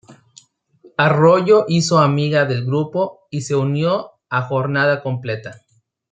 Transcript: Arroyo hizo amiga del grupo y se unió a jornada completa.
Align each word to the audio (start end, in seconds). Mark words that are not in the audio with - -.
Arroyo 0.97 1.65
hizo 1.67 1.99
amiga 1.99 2.45
del 2.45 2.65
grupo 2.65 3.27
y 3.29 3.41
se 3.41 3.53
unió 3.53 4.13
a 4.29 4.41
jornada 4.41 5.03
completa. 5.03 5.61